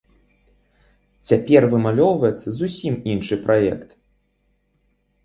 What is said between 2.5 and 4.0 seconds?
зусім іншы праект.